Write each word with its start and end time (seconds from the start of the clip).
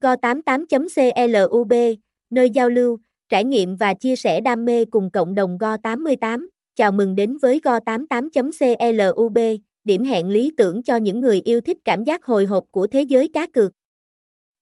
Go88.club, 0.00 1.72
nơi 2.30 2.50
giao 2.50 2.70
lưu, 2.70 2.98
trải 3.28 3.44
nghiệm 3.44 3.76
và 3.76 3.94
chia 3.94 4.16
sẻ 4.16 4.40
đam 4.40 4.64
mê 4.64 4.84
cùng 4.84 5.10
cộng 5.10 5.34
đồng 5.34 5.58
Go88. 5.58 6.46
Chào 6.76 6.92
mừng 6.92 7.14
đến 7.14 7.36
với 7.36 7.60
Go88.club, 7.64 9.38
điểm 9.84 10.04
hẹn 10.04 10.28
lý 10.28 10.52
tưởng 10.56 10.82
cho 10.82 10.96
những 10.96 11.20
người 11.20 11.40
yêu 11.44 11.60
thích 11.60 11.78
cảm 11.84 12.04
giác 12.04 12.24
hồi 12.24 12.46
hộp 12.46 12.64
của 12.70 12.86
thế 12.86 13.02
giới 13.02 13.28
cá 13.28 13.46
cược. 13.46 13.72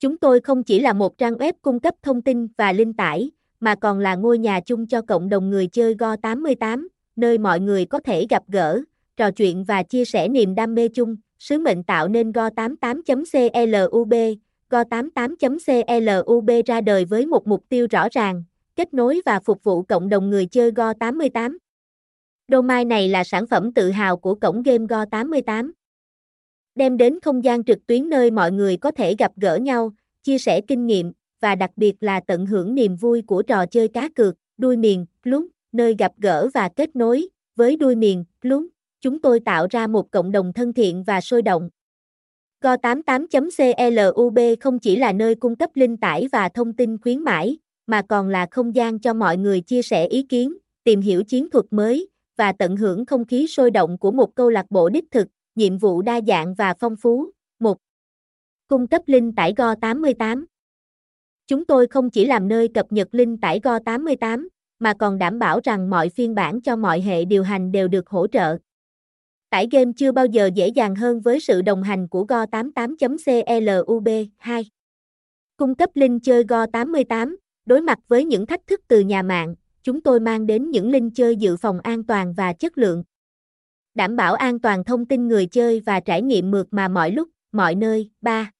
Chúng 0.00 0.18
tôi 0.18 0.40
không 0.40 0.62
chỉ 0.62 0.80
là 0.80 0.92
một 0.92 1.18
trang 1.18 1.34
web 1.34 1.52
cung 1.62 1.80
cấp 1.80 1.94
thông 2.02 2.22
tin 2.22 2.46
và 2.58 2.72
linh 2.72 2.94
tải, 2.94 3.30
mà 3.60 3.74
còn 3.74 3.98
là 3.98 4.14
ngôi 4.14 4.38
nhà 4.38 4.60
chung 4.60 4.86
cho 4.86 5.02
cộng 5.02 5.28
đồng 5.28 5.50
người 5.50 5.66
chơi 5.66 5.94
Go88, 5.94 6.86
nơi 7.16 7.38
mọi 7.38 7.60
người 7.60 7.86
có 7.86 7.98
thể 7.98 8.26
gặp 8.30 8.42
gỡ, 8.48 8.80
trò 9.16 9.30
chuyện 9.30 9.64
và 9.64 9.82
chia 9.82 10.04
sẻ 10.04 10.28
niềm 10.28 10.54
đam 10.54 10.74
mê 10.74 10.88
chung. 10.88 11.16
Sứ 11.38 11.58
mệnh 11.58 11.82
tạo 11.82 12.08
nên 12.08 12.32
Go88.club, 12.32 14.14
Go88.club 14.70 16.62
ra 16.66 16.80
đời 16.80 17.04
với 17.04 17.26
một 17.26 17.46
mục 17.46 17.64
tiêu 17.68 17.86
rõ 17.90 18.08
ràng, 18.10 18.44
kết 18.76 18.94
nối 18.94 19.20
và 19.26 19.40
phục 19.40 19.64
vụ 19.64 19.82
cộng 19.82 20.08
đồng 20.08 20.30
người 20.30 20.46
chơi 20.46 20.70
Go88. 20.70 21.56
Domain 22.48 22.88
này 22.88 23.08
là 23.08 23.24
sản 23.24 23.46
phẩm 23.46 23.74
tự 23.74 23.90
hào 23.90 24.16
của 24.16 24.34
cổng 24.34 24.62
game 24.62 24.84
Go88. 24.84 25.70
Đem 26.74 26.96
đến 26.96 27.18
không 27.22 27.44
gian 27.44 27.64
trực 27.64 27.86
tuyến 27.86 28.08
nơi 28.08 28.30
mọi 28.30 28.52
người 28.52 28.76
có 28.76 28.90
thể 28.90 29.14
gặp 29.18 29.32
gỡ 29.36 29.56
nhau, 29.56 29.92
chia 30.22 30.38
sẻ 30.38 30.60
kinh 30.60 30.86
nghiệm, 30.86 31.12
và 31.40 31.54
đặc 31.54 31.70
biệt 31.76 31.94
là 32.00 32.20
tận 32.20 32.46
hưởng 32.46 32.74
niềm 32.74 32.96
vui 32.96 33.22
của 33.22 33.42
trò 33.42 33.66
chơi 33.66 33.88
cá 33.88 34.08
cược, 34.08 34.34
đuôi 34.58 34.76
miền, 34.76 35.06
lúc, 35.22 35.46
nơi 35.72 35.94
gặp 35.98 36.12
gỡ 36.18 36.48
và 36.54 36.68
kết 36.68 36.96
nối, 36.96 37.28
với 37.56 37.76
đuôi 37.76 37.96
miền, 37.96 38.24
lúc, 38.42 38.66
chúng 39.00 39.20
tôi 39.20 39.40
tạo 39.40 39.66
ra 39.70 39.86
một 39.86 40.10
cộng 40.10 40.32
đồng 40.32 40.52
thân 40.52 40.72
thiện 40.72 41.04
và 41.04 41.20
sôi 41.20 41.42
động. 41.42 41.68
Go88.club 42.62 44.56
không 44.60 44.78
chỉ 44.78 44.96
là 44.96 45.12
nơi 45.12 45.34
cung 45.34 45.56
cấp 45.56 45.70
linh 45.74 45.96
tải 45.96 46.28
và 46.32 46.48
thông 46.48 46.72
tin 46.72 46.98
khuyến 46.98 47.20
mãi, 47.20 47.58
mà 47.86 48.02
còn 48.08 48.28
là 48.28 48.46
không 48.50 48.74
gian 48.74 48.98
cho 48.98 49.14
mọi 49.14 49.36
người 49.36 49.60
chia 49.60 49.82
sẻ 49.82 50.06
ý 50.06 50.22
kiến, 50.22 50.56
tìm 50.84 51.00
hiểu 51.00 51.24
chiến 51.24 51.50
thuật 51.50 51.64
mới, 51.70 52.08
và 52.36 52.52
tận 52.52 52.76
hưởng 52.76 53.06
không 53.06 53.24
khí 53.24 53.46
sôi 53.46 53.70
động 53.70 53.98
của 53.98 54.10
một 54.10 54.34
câu 54.34 54.50
lạc 54.50 54.66
bộ 54.70 54.88
đích 54.88 55.04
thực, 55.10 55.28
nhiệm 55.54 55.78
vụ 55.78 56.02
đa 56.02 56.20
dạng 56.26 56.54
và 56.54 56.74
phong 56.80 56.96
phú. 56.96 57.30
1. 57.60 57.78
Cung 58.68 58.86
cấp 58.86 59.02
linh 59.06 59.34
tải 59.34 59.54
Go88 59.56 60.44
Chúng 61.46 61.64
tôi 61.64 61.86
không 61.86 62.10
chỉ 62.10 62.26
làm 62.26 62.48
nơi 62.48 62.68
cập 62.68 62.92
nhật 62.92 63.08
linh 63.12 63.38
tải 63.38 63.60
Go88, 63.60 64.48
mà 64.78 64.94
còn 64.98 65.18
đảm 65.18 65.38
bảo 65.38 65.60
rằng 65.64 65.90
mọi 65.90 66.08
phiên 66.08 66.34
bản 66.34 66.60
cho 66.60 66.76
mọi 66.76 67.00
hệ 67.00 67.24
điều 67.24 67.42
hành 67.42 67.72
đều 67.72 67.88
được 67.88 68.08
hỗ 68.08 68.26
trợ. 68.26 68.58
Tải 69.50 69.68
game 69.70 69.92
chưa 69.96 70.12
bao 70.12 70.26
giờ 70.26 70.50
dễ 70.54 70.68
dàng 70.68 70.94
hơn 70.94 71.20
với 71.20 71.40
sự 71.40 71.62
đồng 71.62 71.82
hành 71.82 72.08
của 72.08 72.24
Go88.club 72.24 74.08
2. 74.38 74.66
Cung 75.56 75.74
cấp 75.74 75.90
link 75.94 76.22
chơi 76.22 76.44
Go88, 76.44 77.36
đối 77.66 77.80
mặt 77.80 77.98
với 78.08 78.24
những 78.24 78.46
thách 78.46 78.66
thức 78.66 78.80
từ 78.88 79.00
nhà 79.00 79.22
mạng, 79.22 79.54
chúng 79.82 80.00
tôi 80.00 80.20
mang 80.20 80.46
đến 80.46 80.70
những 80.70 80.90
link 80.90 81.12
chơi 81.14 81.36
dự 81.36 81.56
phòng 81.56 81.80
an 81.80 82.04
toàn 82.04 82.34
và 82.36 82.52
chất 82.52 82.78
lượng. 82.78 83.04
Đảm 83.94 84.16
bảo 84.16 84.34
an 84.34 84.60
toàn 84.60 84.84
thông 84.84 85.06
tin 85.06 85.28
người 85.28 85.46
chơi 85.46 85.80
và 85.80 86.00
trải 86.00 86.22
nghiệm 86.22 86.50
mượt 86.50 86.66
mà 86.70 86.88
mọi 86.88 87.10
lúc, 87.10 87.28
mọi 87.52 87.74
nơi. 87.74 88.10
3. 88.20 88.50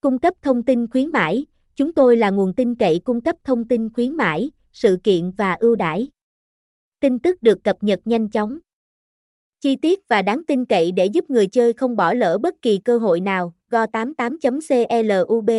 Cung 0.00 0.18
cấp 0.18 0.34
thông 0.42 0.62
tin 0.62 0.90
khuyến 0.90 1.10
mãi, 1.10 1.46
chúng 1.74 1.92
tôi 1.92 2.16
là 2.16 2.30
nguồn 2.30 2.54
tin 2.54 2.74
cậy 2.74 3.00
cung 3.04 3.20
cấp 3.20 3.36
thông 3.44 3.68
tin 3.68 3.92
khuyến 3.92 4.14
mãi, 4.14 4.50
sự 4.72 4.98
kiện 5.04 5.30
và 5.30 5.54
ưu 5.54 5.76
đãi. 5.76 6.08
Tin 7.00 7.18
tức 7.18 7.42
được 7.42 7.64
cập 7.64 7.76
nhật 7.80 8.00
nhanh 8.04 8.30
chóng 8.30 8.58
chi 9.60 9.76
tiết 9.76 10.08
và 10.08 10.22
đáng 10.22 10.42
tin 10.46 10.64
cậy 10.64 10.92
để 10.92 11.06
giúp 11.06 11.30
người 11.30 11.46
chơi 11.46 11.72
không 11.72 11.96
bỏ 11.96 12.12
lỡ 12.12 12.38
bất 12.38 12.54
kỳ 12.62 12.78
cơ 12.78 12.98
hội 12.98 13.20
nào. 13.20 13.54
Go88.club, 13.70 15.50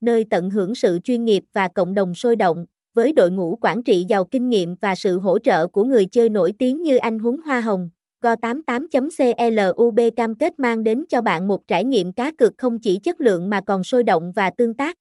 nơi 0.00 0.24
tận 0.30 0.50
hưởng 0.50 0.74
sự 0.74 0.98
chuyên 1.04 1.24
nghiệp 1.24 1.44
và 1.52 1.68
cộng 1.68 1.94
đồng 1.94 2.14
sôi 2.14 2.36
động, 2.36 2.66
với 2.94 3.12
đội 3.12 3.30
ngũ 3.30 3.58
quản 3.60 3.82
trị 3.82 4.06
giàu 4.08 4.24
kinh 4.24 4.48
nghiệm 4.48 4.74
và 4.80 4.94
sự 4.94 5.18
hỗ 5.18 5.38
trợ 5.38 5.66
của 5.66 5.84
người 5.84 6.06
chơi 6.06 6.28
nổi 6.28 6.52
tiếng 6.58 6.82
như 6.82 6.96
anh 6.96 7.18
Huấn 7.18 7.36
Hoa 7.44 7.60
Hồng. 7.60 7.90
Go88.club 8.22 10.10
cam 10.16 10.34
kết 10.34 10.58
mang 10.58 10.84
đến 10.84 11.04
cho 11.08 11.20
bạn 11.20 11.48
một 11.48 11.66
trải 11.66 11.84
nghiệm 11.84 12.12
cá 12.12 12.32
cược 12.32 12.52
không 12.58 12.78
chỉ 12.78 12.98
chất 12.98 13.20
lượng 13.20 13.50
mà 13.50 13.60
còn 13.60 13.84
sôi 13.84 14.02
động 14.02 14.32
và 14.32 14.50
tương 14.50 14.74
tác. 14.74 14.96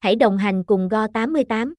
Hãy 0.00 0.16
đồng 0.16 0.38
hành 0.38 0.64
cùng 0.64 0.88
Go88. 0.88 1.72